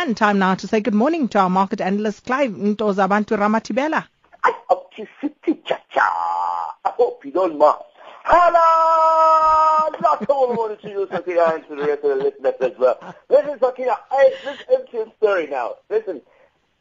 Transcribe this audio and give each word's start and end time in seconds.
And 0.00 0.16
time 0.16 0.38
now 0.38 0.54
to 0.54 0.68
say 0.68 0.80
good 0.80 0.94
morning 0.94 1.26
to 1.30 1.40
our 1.40 1.50
market 1.50 1.80
analyst, 1.80 2.24
Clive 2.24 2.52
Ntozabantu 2.52 3.36
Ramathibela. 3.36 4.06
I'm 4.44 4.54
up 4.70 4.92
to 4.92 5.04
City 5.20 5.60
Cha-Cha. 5.64 6.76
I 6.84 6.90
hope 6.90 7.24
you 7.24 7.32
don't 7.32 7.58
mind. 7.58 7.82
Hello! 8.22 9.98
Not 10.00 10.30
all 10.30 10.54
want 10.54 10.80
to 10.82 10.88
you, 10.88 11.08
Sakina, 11.10 11.42
and 11.46 11.66
to 11.66 11.74
the 11.74 11.82
rest 11.82 12.04
of 12.04 12.10
the 12.10 12.14
listeners 12.14 12.54
as 12.60 12.78
well. 12.78 13.16
Listen, 13.28 13.58
Sakina, 13.58 13.98
hey, 14.12 14.34
this 14.44 14.58
MTN 14.70 15.16
story 15.16 15.48
now. 15.48 15.74
Listen, 15.90 16.22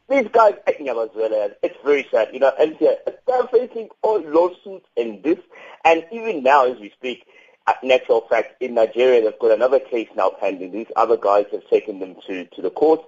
these 0.08 0.28
guys 0.32 0.54
acting 0.68 0.86
well 0.86 1.02
as 1.02 1.52
it's 1.64 1.78
very 1.84 2.08
sad. 2.12 2.30
You 2.34 2.40
know, 2.40 2.54
MTN, 2.62 2.98
they're 3.26 3.48
facing 3.48 3.90
all 4.04 4.22
lawsuits 4.22 4.86
and 4.96 5.24
this, 5.24 5.40
and 5.84 6.06
even 6.12 6.44
now 6.44 6.72
as 6.72 6.80
we 6.80 6.92
speak, 6.92 7.26
in 7.84 7.92
actual 7.92 8.22
fact, 8.22 8.62
in 8.62 8.76
Nigeria, 8.76 9.22
they've 9.22 9.40
got 9.40 9.52
another 9.52 9.80
case 9.80 10.08
now 10.16 10.30
pending. 10.30 10.72
These 10.72 10.88
other 10.96 11.18
guys 11.18 11.46
have 11.52 11.68
taken 11.70 12.00
them 12.00 12.16
to, 12.28 12.46
to 12.46 12.62
the 12.62 12.70
court 12.70 13.02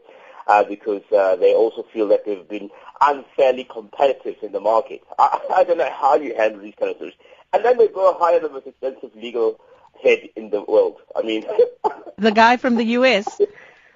uh, 0.48 0.64
because 0.64 1.04
uh, 1.16 1.36
they 1.38 1.54
also 1.54 1.84
feel 1.94 2.08
that 2.10 2.26
they've 2.26 2.48
been 2.48 2.70
unfairly 3.02 3.64
competitive 3.64 4.36
in 4.42 4.52
the 4.52 4.60
market. 4.60 5.02
I, 5.18 5.40
I 5.56 5.64
don't 5.64 5.78
know 5.78 5.92
how 5.92 6.16
you 6.16 6.36
handle 6.36 6.62
these 6.62 6.76
kind 6.78 6.92
of 6.92 6.98
things. 6.98 7.14
And 7.54 7.64
then 7.64 7.78
they 7.78 7.88
go 7.88 8.16
hire 8.20 8.40
the 8.40 8.50
most 8.50 8.68
expensive 8.68 9.16
legal 9.16 9.60
head 10.04 10.30
in 10.36 10.50
the 10.50 10.62
world. 10.62 10.98
I 11.16 11.22
mean... 11.22 11.46
the 12.18 12.32
guy 12.32 12.58
from 12.58 12.76
the 12.76 12.84
U.S.? 12.84 13.40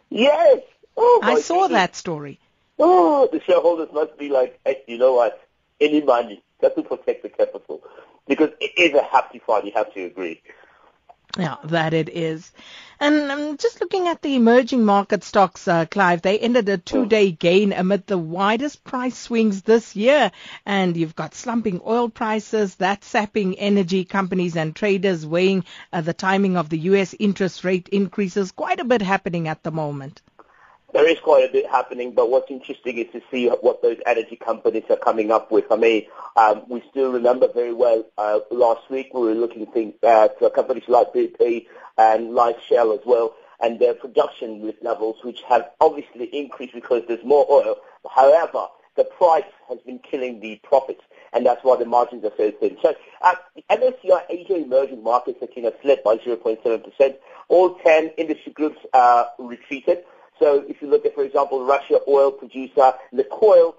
Yes. 0.10 0.62
Oh, 0.96 1.20
I 1.24 1.40
saw 1.40 1.64
goodness. 1.64 1.78
that 1.78 1.96
story. 1.96 2.40
Oh, 2.80 3.30
the 3.32 3.42
shareholders 3.42 3.90
must 3.94 4.18
be 4.18 4.30
like, 4.30 4.60
hey, 4.66 4.82
you 4.88 4.98
know 4.98 5.14
what? 5.14 5.48
Any 5.80 6.02
money, 6.02 6.42
just 6.62 6.76
to 6.76 6.84
protect 6.84 7.24
the 7.24 7.30
capital 7.30 7.84
because 8.28 8.50
it 8.60 8.72
is 8.78 8.94
a 8.94 9.04
happy 9.04 9.40
fight. 9.40 9.66
You 9.66 9.72
have 9.76 9.94
to 9.94 10.06
agree. 10.06 10.42
Yeah, 11.38 11.56
that 11.64 11.96
it 11.96 12.10
is. 12.10 12.52
And 13.00 13.32
um, 13.32 13.58
just 13.58 13.82
looking 13.82 14.08
at 14.08 14.22
the 14.22 14.36
emerging 14.36 14.86
market 14.86 15.24
stocks, 15.24 15.68
uh, 15.68 15.86
Clive, 15.88 16.22
they 16.22 16.38
ended 16.38 16.70
a 16.70 16.78
two-day 16.78 17.32
gain 17.32 17.74
amid 17.74 18.06
the 18.06 18.20
widest 18.20 18.84
price 18.84 19.18
swings 19.18 19.64
this 19.64 19.96
year. 19.96 20.32
And 20.64 20.96
you've 20.96 21.16
got 21.16 21.34
slumping 21.34 21.82
oil 21.86 22.08
prices, 22.08 22.76
that 22.76 23.04
sapping 23.04 23.58
energy 23.58 24.06
companies 24.06 24.56
and 24.56 24.76
traders 24.76 25.26
weighing 25.26 25.66
uh, 25.92 26.02
the 26.02 26.14
timing 26.14 26.56
of 26.56 26.70
the 26.70 26.78
U.S. 26.80 27.16
interest 27.18 27.64
rate 27.64 27.90
increases. 27.90 28.52
Quite 28.52 28.80
a 28.80 28.86
bit 28.86 29.02
happening 29.02 29.48
at 29.48 29.64
the 29.64 29.72
moment 29.72 30.22
there 30.94 31.10
is 31.10 31.20
quite 31.20 31.50
a 31.50 31.52
bit 31.52 31.68
happening, 31.68 32.12
but 32.12 32.30
what's 32.30 32.52
interesting 32.52 33.00
is 33.00 33.12
to 33.12 33.22
see 33.32 33.48
what 33.48 33.82
those 33.82 33.98
energy 34.06 34.36
companies 34.36 34.84
are 34.92 34.96
coming 34.96 35.32
up 35.32 35.52
with. 35.52 35.66
I 35.72 35.76
mean, 35.76 36.06
um, 36.36 36.64
we 36.68 36.84
still 36.90 37.12
remember 37.12 37.48
very 37.54 37.74
well 37.74 38.04
uh, 38.18 38.40
last 38.52 38.90
week 38.90 39.14
we 39.14 39.22
were 39.22 39.36
looking 39.36 39.94
at 40.04 40.42
uh, 40.42 40.50
companies 40.50 40.84
like 40.88 41.14
BP 41.14 41.68
and 41.98 42.34
like 42.34 42.60
Shell 42.62 42.92
as 42.92 43.02
well, 43.06 43.36
and 43.62 43.80
their 43.80 43.94
production 43.94 44.74
levels, 44.82 45.18
which 45.24 45.42
have 45.48 45.70
obviously 45.80 46.26
increased 46.26 46.74
because 46.74 47.04
there's 47.08 47.24
more 47.24 47.46
oil. 47.50 47.76
However, 48.10 48.66
the 48.96 49.04
price 49.06 49.44
has 49.70 49.80
been 49.86 50.00
killing 50.00 50.40
the 50.40 50.60
profits, 50.64 51.02
and 51.34 51.46
that's 51.46 51.64
why 51.64 51.78
the 51.78 51.86
margins 51.86 52.24
are 52.26 52.34
so 52.38 52.52
thin. 52.52 52.78
So 52.82 52.94
uh, 53.22 53.36
MSCI 53.70 54.22
Asia 54.30 54.56
Emerging 54.56 55.04
Markets 55.04 55.42
are 55.42 55.48
you 55.56 55.64
know, 55.64 55.74
slid 55.82 56.04
by 56.04 56.18
0.7%. 56.18 57.16
All 57.50 57.76
10 57.76 58.12
industry 58.18 58.52
groups 58.54 58.78
uh, 58.94 59.26
retreated. 59.40 60.04
So 60.40 60.66
if 60.68 60.82
you 60.82 60.90
look 60.90 61.06
at, 61.06 61.16
for 61.16 61.24
example, 61.24 61.64
Russia 61.64 62.00
oil 62.08 62.32
producer, 62.32 62.94
Lukoil 63.14 63.76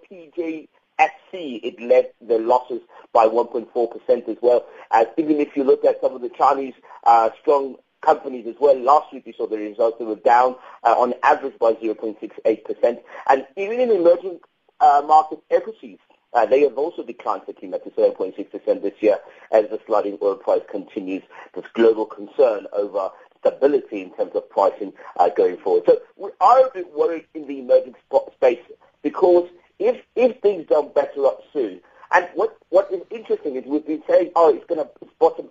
PJSC, 0.99 1.61
it 1.63 1.81
led 1.81 2.11
the 2.21 2.39
losses 2.39 2.81
by 3.13 3.27
1.4% 3.27 4.29
as 4.29 4.37
well. 4.41 4.67
As 4.91 5.07
even 5.17 5.41
if 5.41 5.57
you 5.57 5.65
look 5.65 5.85
at 5.85 6.01
some 6.01 6.15
of 6.15 6.23
the 6.23 6.31
Chinese 6.31 6.75
uh, 7.05 7.31
strong 7.41 7.77
companies 8.05 8.47
as 8.47 8.55
well. 8.61 8.79
Last 8.79 9.13
week 9.13 9.25
we 9.27 9.33
saw 9.33 9.47
the 9.47 9.57
results; 9.57 9.99
they 9.99 10.05
were 10.05 10.17
down 10.17 10.57
uh, 10.83 10.95
on 10.99 11.15
average 11.23 11.59
by 11.59 11.73
0.68%. 11.73 13.01
And 13.29 13.47
even 13.57 13.81
in 13.81 13.91
emerging 13.91 14.41
uh, 14.81 15.03
market 15.07 15.41
equities, 15.51 15.99
uh, 16.35 16.47
they 16.47 16.63
have 16.63 16.77
also 16.77 17.03
declined 17.03 17.43
13 17.47 17.73
to 17.73 17.79
7.6% 17.79 18.83
this 18.83 18.93
year 19.01 19.19
as 19.53 19.69
the 19.71 19.81
sliding 19.87 20.19
oil 20.21 20.35
price 20.37 20.63
continues. 20.71 21.23
This 21.55 21.65
global 21.75 22.07
concern 22.07 22.67
over 22.73 23.11
stability 23.39 24.03
in 24.03 24.11
terms 24.15 24.33
of 24.35 24.49
pricing 24.51 24.93
uh, 25.17 25.29
going 25.31 25.57
forward. 25.59 25.85
So 25.87 26.01
we 26.17 26.31
are 26.41 26.67
a 26.67 26.71
bit 26.73 26.93
worried 26.93 27.27
in 27.35 27.47
the 27.47 27.61
emerging 27.61 27.95
space 28.35 28.61
because 29.03 29.49
if 29.79 30.03
if 30.17 30.41
things 30.41 30.67
don't 30.69 30.95
better 30.95 31.27
up 31.27 31.41
soon, 31.53 31.81
and 32.11 32.29
what 32.35 32.57
what 32.71 32.91
is 32.93 33.03
interesting 33.11 33.57
is 33.57 33.65
we've 33.67 33.87
been 33.87 34.03
saying, 34.09 34.31
oh, 34.37 34.55
it's 34.55 34.65
going 34.67 34.81
to 34.81 34.91
bottom 35.19 35.51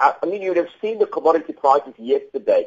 out. 0.00 0.18
I 0.22 0.26
mean, 0.26 0.42
you 0.42 0.50
would 0.50 0.56
have 0.56 0.68
seen 0.80 0.98
the 0.98 1.06
commodity 1.06 1.52
prices 1.52 1.94
yesterday. 1.98 2.66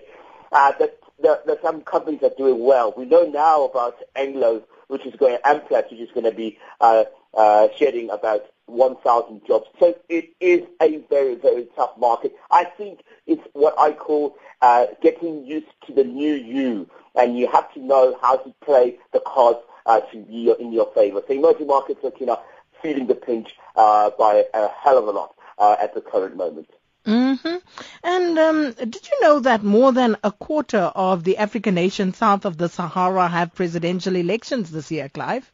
Uh, 0.51 0.73
that, 0.79 0.99
that, 1.23 1.45
that 1.47 1.61
some 1.61 1.81
companies 1.81 2.21
are 2.23 2.31
doing 2.37 2.63
well. 2.63 2.93
We 2.95 3.05
know 3.05 3.23
now 3.23 3.63
about 3.63 3.95
Anglo, 4.15 4.63
which 4.87 5.05
is 5.05 5.15
going, 5.15 5.37
Amplats, 5.45 5.89
which 5.91 6.01
is 6.01 6.11
going 6.11 6.25
to 6.25 6.31
be 6.31 6.57
uh, 6.81 7.05
uh, 7.33 7.69
shedding 7.77 8.09
about 8.09 8.45
1,000 8.65 9.45
jobs. 9.45 9.67
So 9.79 9.95
it 10.09 10.31
is 10.39 10.63
a 10.81 10.97
very, 11.09 11.35
very 11.35 11.67
tough 11.75 11.97
market. 11.97 12.35
I 12.49 12.65
think 12.65 13.01
it's 13.27 13.41
what 13.53 13.75
I 13.79 13.93
call 13.93 14.35
uh, 14.61 14.87
getting 15.01 15.45
used 15.45 15.67
to 15.87 15.93
the 15.93 16.03
new 16.03 16.33
you, 16.33 16.89
and 17.15 17.37
you 17.37 17.47
have 17.47 17.73
to 17.73 17.79
know 17.79 18.17
how 18.21 18.37
to 18.37 18.53
play 18.61 18.97
the 19.13 19.21
cards 19.25 19.59
uh, 19.85 20.01
to 20.11 20.17
be 20.17 20.53
in 20.59 20.71
your 20.71 20.91
favor. 20.93 21.21
So 21.27 21.33
emerging 21.33 21.67
markets 21.67 22.01
are, 22.03 22.11
you 22.19 22.25
know, 22.25 22.39
feeling 22.81 23.07
the 23.07 23.15
pinch 23.15 23.55
uh, 23.75 24.11
by 24.17 24.45
a 24.53 24.67
hell 24.67 24.97
of 24.97 25.07
a 25.07 25.11
lot 25.11 25.35
uh, 25.57 25.75
at 25.81 25.93
the 25.93 26.01
current 26.01 26.35
moment. 26.35 26.69
Mm-hmm. 27.05 27.55
And 28.03 28.39
um, 28.39 28.71
did 28.73 29.09
you 29.09 29.21
know 29.21 29.39
that 29.39 29.63
more 29.63 29.91
than 29.91 30.17
a 30.23 30.31
quarter 30.31 30.91
of 30.95 31.23
the 31.23 31.37
African 31.37 31.75
nations 31.75 32.17
south 32.17 32.45
of 32.45 32.57
the 32.57 32.69
Sahara 32.69 33.27
have 33.27 33.55
presidential 33.55 34.15
elections 34.15 34.71
this 34.71 34.91
year, 34.91 35.09
Clive? 35.09 35.51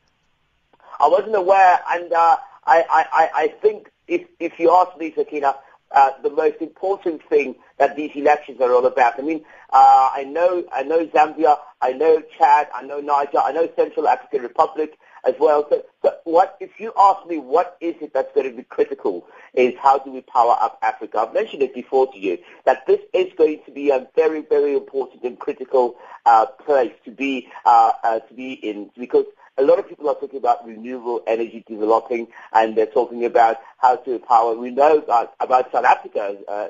I 1.00 1.08
wasn't 1.08 1.36
aware, 1.36 1.80
and 1.92 2.12
uh, 2.12 2.38
I, 2.66 3.08
I, 3.14 3.30
I 3.44 3.48
think 3.62 3.92
if, 4.08 4.28
if 4.40 4.60
you 4.60 4.72
ask 4.72 4.98
me, 4.98 5.14
Sakina, 5.16 5.56
uh, 5.92 6.12
the 6.22 6.30
most 6.30 6.58
important 6.60 7.22
thing 7.30 7.56
that 7.78 7.96
these 7.96 8.12
elections 8.16 8.60
are 8.60 8.74
all 8.74 8.86
about. 8.86 9.18
I 9.18 9.22
mean, 9.22 9.46
uh, 9.72 10.10
I 10.14 10.24
know 10.24 10.66
I 10.74 10.84
know 10.84 11.06
Zambia, 11.08 11.58
I 11.82 11.94
know 11.94 12.22
Chad, 12.38 12.68
I 12.74 12.82
know 12.84 13.00
Niger, 13.00 13.40
I 13.40 13.52
know 13.52 13.70
Central 13.76 14.08
African 14.08 14.42
Republic 14.42 14.98
as 15.26 15.36
well. 15.40 15.66
So, 15.70 15.84
so 16.02 16.14
what 16.24 16.58
if 16.60 16.72
you 16.80 16.94
ask 16.98 17.26
me 17.28 17.38
what 17.38 17.78
is 17.82 17.96
it 18.02 18.14
that's 18.14 18.34
going 18.34 18.50
to 18.50 18.56
be 18.56 18.64
critical 18.64 19.28
is 19.54 19.74
how 19.82 20.00
do 20.00 20.12
we 20.12 20.22
power 20.22 20.58
up 20.60 20.80
Africa? 20.82 21.20
I've 21.20 21.34
mentioned 21.34 21.62
it 21.62 21.74
before 21.74 22.12
to 22.12 22.20
you 22.20 22.38
that 22.66 22.86
this 22.88 23.00
is 23.14 23.32
going 23.38 23.62
to 23.66 23.72
be 23.72 23.90
a 23.90 24.08
very 24.16 24.42
very 24.42 24.76
important 24.76 25.24
and 25.24 25.40
critical 25.40 25.96
uh, 26.26 26.46
place 26.46 26.94
to 27.06 27.12
be 27.12 27.48
uh, 27.66 27.94
uh, 28.04 28.20
to 28.20 28.34
be 28.34 28.54
in 28.54 28.90
because 28.98 29.26
a 29.58 29.64
lot 29.64 29.80
of 29.80 29.90
people 29.90 30.08
are 30.10 30.16
talking 30.16 30.38
about 30.38 30.66
renewable 30.66 31.24
energy 31.26 31.64
developing, 31.68 32.28
and 32.54 32.76
they're 32.76 32.86
talking 32.86 33.26
about 33.26 33.58
how 33.80 33.96
to 33.96 34.20
power. 34.20 34.56
We 34.56 34.70
know 34.72 35.00
about, 35.00 35.34
about 35.40 35.72
South 35.72 35.86
Africa, 35.86 36.38
uh, 36.48 36.68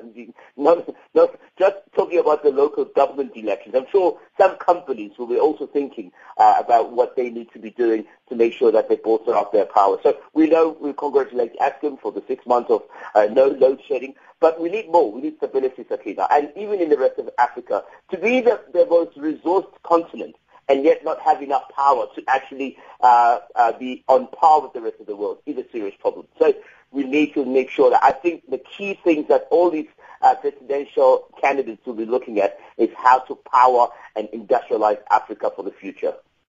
not, 0.56 0.88
not 1.14 1.38
just 1.58 1.76
talking 1.94 2.18
about 2.18 2.42
the 2.42 2.50
local 2.50 2.86
government 2.86 3.32
elections. 3.36 3.74
I'm 3.74 3.86
sure 3.92 4.18
some 4.38 4.56
companies 4.56 5.12
will 5.18 5.26
be 5.26 5.38
also 5.38 5.66
thinking 5.66 6.12
uh, 6.38 6.54
about 6.58 6.92
what 6.92 7.14
they 7.16 7.30
need 7.30 7.52
to 7.52 7.58
be 7.58 7.70
doing 7.70 8.06
to 8.28 8.34
make 8.34 8.52
sure 8.54 8.72
that 8.72 8.88
they 8.88 8.96
bolster 8.96 9.34
up 9.34 9.52
their 9.52 9.66
power. 9.66 9.98
So 10.02 10.16
we 10.32 10.48
know 10.48 10.76
we 10.80 10.92
congratulate 10.92 11.58
Eskom 11.58 12.00
for 12.00 12.12
the 12.12 12.22
six 12.26 12.46
months 12.46 12.70
of 12.70 12.82
uh, 13.14 13.26
no 13.30 13.48
load 13.48 13.82
shedding, 13.86 14.14
but 14.40 14.60
we 14.60 14.70
need 14.70 14.90
more. 14.90 15.12
We 15.12 15.22
need 15.22 15.36
stability, 15.36 15.84
Sakina, 15.88 16.26
and 16.30 16.52
even 16.56 16.80
in 16.80 16.88
the 16.88 16.98
rest 16.98 17.18
of 17.18 17.28
Africa 17.38 17.84
to 18.10 18.18
be 18.18 18.40
the, 18.40 18.60
the 18.72 18.86
most 18.86 19.16
resourced 19.18 19.72
continent 19.82 20.36
and 20.68 20.84
yet 20.84 21.04
not 21.04 21.20
have 21.20 21.42
enough 21.42 21.68
power 21.74 22.06
to 22.14 22.22
actually 22.28 22.76
uh, 23.00 23.38
uh, 23.54 23.72
be 23.72 24.04
on 24.08 24.28
par 24.28 24.62
with 24.62 24.72
the 24.72 24.80
rest 24.80 24.96
of 25.00 25.06
the 25.06 25.16
world 25.16 25.38
is 25.46 25.56
a 25.56 25.64
serious 25.70 25.94
problem. 26.00 26.26
So 26.38 26.54
we 26.90 27.04
need 27.04 27.34
to 27.34 27.44
make 27.44 27.70
sure 27.70 27.90
that 27.90 28.02
I 28.02 28.12
think 28.12 28.50
the 28.50 28.58
key 28.58 28.98
things 29.02 29.28
that 29.28 29.46
all 29.50 29.70
these 29.70 29.88
uh, 30.22 30.34
presidential 30.34 31.26
candidates 31.40 31.84
will 31.86 31.94
be 31.94 32.04
looking 32.04 32.40
at 32.40 32.58
is 32.76 32.90
how 32.96 33.20
to 33.20 33.34
power 33.34 33.88
and 34.16 34.28
industrialize 34.28 34.98
Africa 35.10 35.52
for 35.54 35.62
the 35.62 35.70
future. 35.70 36.14